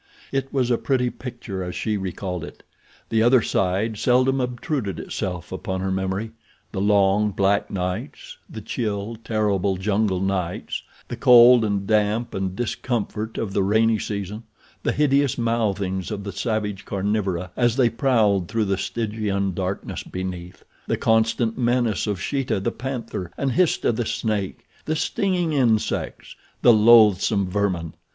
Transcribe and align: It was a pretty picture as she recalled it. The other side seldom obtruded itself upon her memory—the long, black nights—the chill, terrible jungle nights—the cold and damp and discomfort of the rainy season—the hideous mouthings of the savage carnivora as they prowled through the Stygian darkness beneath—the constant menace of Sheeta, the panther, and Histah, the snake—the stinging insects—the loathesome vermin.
It 0.31 0.51
was 0.51 0.71
a 0.71 0.79
pretty 0.79 1.11
picture 1.11 1.63
as 1.63 1.75
she 1.75 1.95
recalled 1.95 2.43
it. 2.43 2.63
The 3.09 3.21
other 3.21 3.43
side 3.43 3.99
seldom 3.99 4.41
obtruded 4.41 4.97
itself 4.99 5.51
upon 5.51 5.81
her 5.81 5.91
memory—the 5.91 6.81
long, 6.81 7.29
black 7.29 7.69
nights—the 7.69 8.61
chill, 8.61 9.15
terrible 9.23 9.77
jungle 9.77 10.19
nights—the 10.19 11.17
cold 11.17 11.63
and 11.63 11.85
damp 11.85 12.33
and 12.33 12.55
discomfort 12.55 13.37
of 13.37 13.53
the 13.53 13.61
rainy 13.61 13.99
season—the 13.99 14.91
hideous 14.91 15.37
mouthings 15.37 16.09
of 16.09 16.23
the 16.23 16.31
savage 16.31 16.83
carnivora 16.83 17.51
as 17.55 17.75
they 17.75 17.91
prowled 17.91 18.47
through 18.47 18.65
the 18.65 18.79
Stygian 18.79 19.53
darkness 19.53 20.01
beneath—the 20.01 20.97
constant 20.97 21.59
menace 21.59 22.07
of 22.07 22.19
Sheeta, 22.19 22.59
the 22.59 22.71
panther, 22.71 23.29
and 23.37 23.51
Histah, 23.51 23.91
the 23.91 24.07
snake—the 24.07 24.95
stinging 24.95 25.53
insects—the 25.53 26.73
loathesome 26.73 27.45
vermin. 27.45 27.93